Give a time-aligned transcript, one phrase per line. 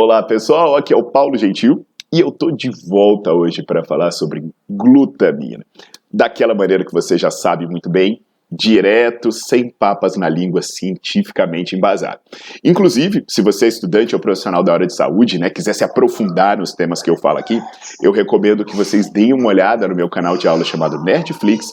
[0.00, 4.12] Olá pessoal, aqui é o Paulo Gentil e eu tô de volta hoje para falar
[4.12, 5.66] sobre glutamina.
[6.08, 12.20] Daquela maneira que você já sabe muito bem, direto, sem papas na língua, cientificamente embasado.
[12.64, 16.58] Inclusive, se você é estudante ou profissional da área de saúde, né, quiser se aprofundar
[16.58, 17.60] nos temas que eu falo aqui,
[18.02, 21.72] eu recomendo que vocês deem uma olhada no meu canal de aula chamado Nerdflix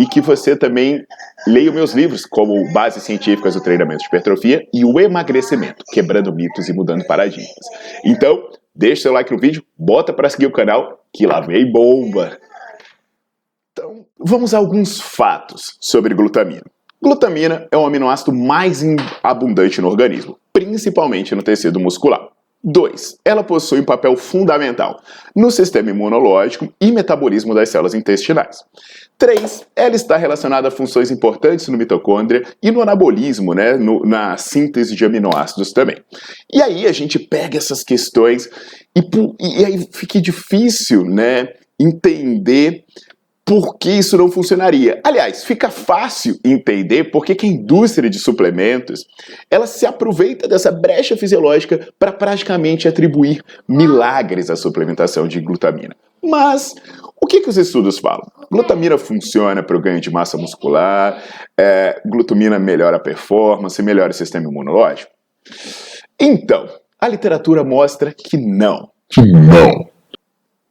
[0.00, 1.04] e que você também
[1.46, 6.68] leia meus livros, como Bases Científicas do Treinamento de Hipertrofia e o Emagrecimento, Quebrando Mitos
[6.68, 7.48] e Mudando Paradigmas.
[8.04, 8.42] Então,
[8.74, 12.36] deixa seu like no vídeo, bota para seguir o canal, que lá vem bomba!
[14.20, 16.64] Vamos a alguns fatos sobre glutamina.
[17.00, 18.82] Glutamina é o aminoácido mais
[19.22, 22.28] abundante no organismo, principalmente no tecido muscular.
[22.64, 23.18] 2.
[23.24, 25.00] Ela possui um papel fundamental
[25.36, 28.64] no sistema imunológico e metabolismo das células intestinais.
[29.16, 29.64] 3.
[29.76, 34.96] Ela está relacionada a funções importantes no mitocôndria e no anabolismo, né, no, na síntese
[34.96, 36.02] de aminoácidos também.
[36.52, 38.50] E aí a gente pega essas questões
[38.96, 39.00] e,
[39.40, 42.84] e aí fica difícil né, entender
[43.48, 45.00] por que isso não funcionaria.
[45.02, 49.06] Aliás, fica fácil entender por que a indústria de suplementos
[49.50, 55.96] ela se aproveita dessa brecha fisiológica para praticamente atribuir milagres à suplementação de glutamina.
[56.22, 56.74] Mas
[57.18, 58.30] o que, que os estudos falam?
[58.52, 61.22] Glutamina funciona para o ganho de massa muscular,
[61.58, 65.10] é, glutamina melhora a performance, melhora o sistema imunológico?
[66.20, 66.68] Então,
[67.00, 68.90] a literatura mostra que não.
[69.08, 69.87] Que não.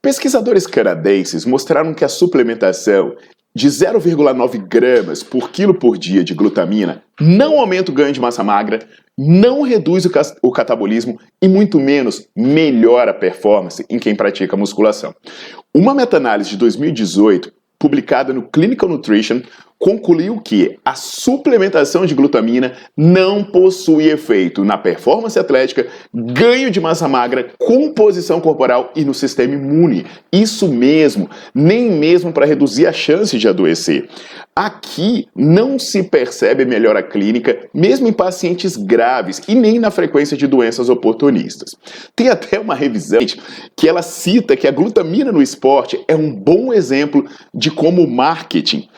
[0.02, 3.16] Pesquisadores canadenses mostraram que a suplementação
[3.54, 8.44] de 0,9 gramas por quilo por dia de glutamina não aumenta o ganho de massa
[8.44, 8.88] magra,
[9.18, 10.12] não reduz o,
[10.44, 15.16] o catabolismo e muito menos melhora a performance em quem pratica musculação.
[15.74, 19.42] Uma meta-análise de 2018 publicada no Clinical Nutrition,
[19.80, 27.08] concluiu que a suplementação de glutamina não possui efeito na performance atlética, ganho de massa
[27.08, 30.06] magra, composição corporal e no sistema imune.
[30.32, 34.10] Isso mesmo, nem mesmo para reduzir a chance de adoecer.
[34.56, 40.48] Aqui não se percebe melhora clínica, mesmo em pacientes graves e nem na frequência de
[40.48, 41.76] doenças oportunistas.
[42.16, 43.20] Tem até uma revisão
[43.76, 47.24] que ela cita que a glutamina no esporte é um bom exemplo
[47.54, 48.90] de como o marketing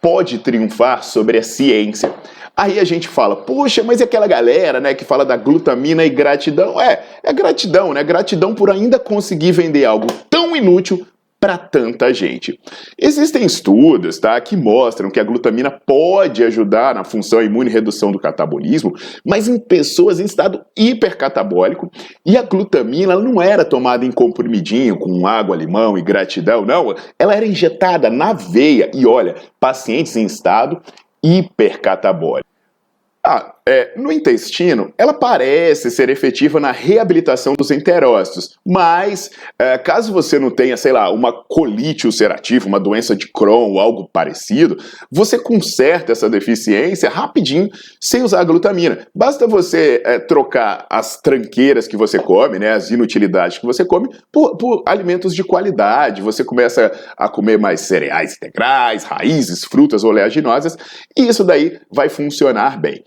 [0.00, 2.12] pode triunfar sobre a ciência.
[2.56, 6.10] Aí a gente fala, poxa, mas e aquela galera, né, que fala da glutamina e
[6.10, 6.80] gratidão?
[6.80, 8.02] É, é gratidão, né?
[8.02, 11.06] Gratidão por ainda conseguir vender algo tão inútil
[11.40, 12.60] para tanta gente.
[12.98, 18.12] Existem estudos tá, que mostram que a glutamina pode ajudar na função imune e redução
[18.12, 21.90] do catabolismo, mas em pessoas em estado hipercatabólico,
[22.26, 27.34] e a glutamina não era tomada em comprimidinho com água, limão e gratidão, não, ela
[27.34, 30.82] era injetada na veia, e olha, pacientes em estado
[31.22, 32.50] hipercatabólico.
[33.22, 40.10] Ah, é, no intestino, ela parece ser efetiva na reabilitação dos enterócitos, mas é, caso
[40.10, 44.78] você não tenha, sei lá, uma colite ulcerativa, uma doença de Crohn ou algo parecido,
[45.10, 47.68] você conserta essa deficiência rapidinho
[48.00, 49.06] sem usar glutamina.
[49.14, 54.08] Basta você é, trocar as tranqueiras que você come, né, as inutilidades que você come,
[54.32, 56.22] por, por alimentos de qualidade.
[56.22, 60.76] Você começa a comer mais cereais integrais, raízes, frutas oleaginosas,
[61.16, 63.04] e isso daí vai funcionar bem.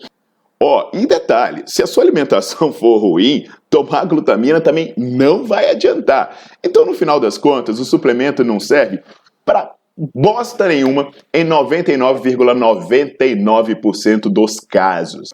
[0.60, 5.70] Ó, oh, e detalhe, se a sua alimentação for ruim, tomar glutamina também não vai
[5.70, 6.36] adiantar.
[6.62, 9.02] Então, no final das contas, o suplemento não serve
[9.44, 15.30] para bosta nenhuma em 99,99% ,99 dos casos.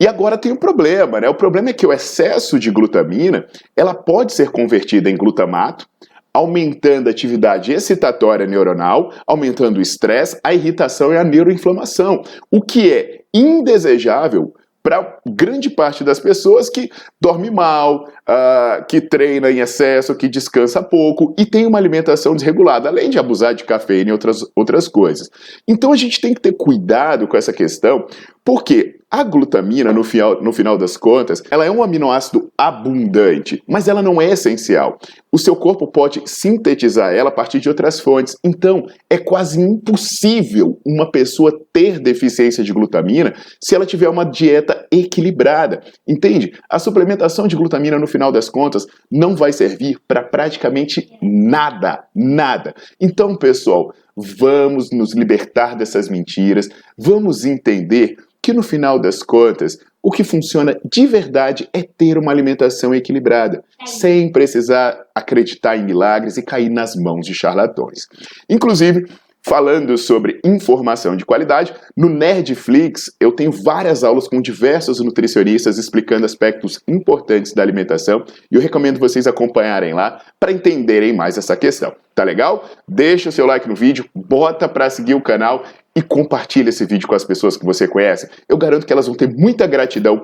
[0.00, 1.28] E agora tem um problema, né?
[1.28, 5.86] O problema é que o excesso de glutamina, ela pode ser convertida em glutamato,
[6.32, 12.92] aumentando a atividade excitatória neuronal, aumentando o estresse, a irritação e a neuroinflamação, o que
[12.92, 16.88] é indesejável para grande parte das pessoas que
[17.20, 22.88] dorme mal, uh, que treina em excesso, que descansa pouco e tem uma alimentação desregulada,
[22.88, 25.28] além de abusar de cafeína e outras, outras coisas.
[25.66, 28.06] Então a gente tem que ter cuidado com essa questão,
[28.44, 33.88] porque a glutamina, no final, no final das contas, ela é um aminoácido abundante, mas
[33.88, 34.98] ela não é essencial.
[35.32, 38.36] O seu corpo pode sintetizar ela a partir de outras fontes.
[38.44, 44.86] Então, é quase impossível uma pessoa ter deficiência de glutamina se ela tiver uma dieta
[44.92, 45.80] equilibrada.
[46.06, 46.52] Entende?
[46.68, 52.04] A suplementação de glutamina, no final das contas, não vai servir para praticamente nada.
[52.14, 52.74] Nada.
[53.00, 58.16] Então, pessoal, vamos nos libertar dessas mentiras, vamos entender
[58.48, 63.62] que no final das contas, o que funciona de verdade é ter uma alimentação equilibrada,
[63.84, 68.06] sem precisar acreditar em milagres e cair nas mãos de charlatões.
[68.48, 69.04] Inclusive,
[69.42, 76.26] falando sobre informação de qualidade, no Nerdflix eu tenho várias aulas com diversos nutricionistas explicando
[76.26, 81.94] aspectos importantes da alimentação e eu recomendo vocês acompanharem lá para entenderem mais essa questão.
[82.14, 82.68] Tá legal?
[82.86, 85.64] Deixa o seu like no vídeo, bota para seguir o canal
[85.94, 88.28] e compartilha esse vídeo com as pessoas que você conhece.
[88.48, 90.22] Eu garanto que elas vão ter muita gratidão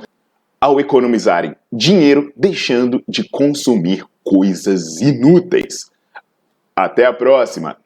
[0.60, 5.90] ao economizarem dinheiro deixando de consumir coisas inúteis.
[6.74, 7.83] Até a próxima!